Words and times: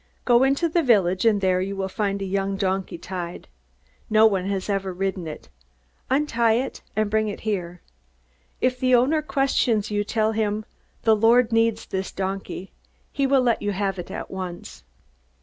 "Go 0.25 0.41
into 0.41 0.67
the 0.67 0.81
village, 0.81 1.25
and 1.27 1.41
there 1.41 1.61
you 1.61 1.75
will 1.75 1.87
find 1.87 2.23
a 2.23 2.25
young 2.25 2.57
donkey 2.57 2.97
tied. 2.97 3.47
No 4.09 4.25
one 4.25 4.47
has 4.47 4.67
ever 4.67 4.91
ridden 4.91 5.27
it. 5.27 5.49
Untie 6.09 6.53
it 6.55 6.81
and 6.95 7.07
bring 7.07 7.27
it 7.27 7.41
here. 7.41 7.83
If 8.59 8.79
the 8.79 8.95
owner 8.95 9.21
questions 9.21 9.91
you, 9.91 10.03
tell 10.03 10.31
him, 10.31 10.65
'The 11.03 11.15
Lord 11.15 11.51
needs 11.51 11.85
this 11.85 12.11
donkey.' 12.11 12.71
He 13.11 13.27
will 13.27 13.41
let 13.41 13.61
you 13.61 13.73
have 13.73 13.99
it 13.99 14.09
at 14.09 14.31
once." 14.31 14.83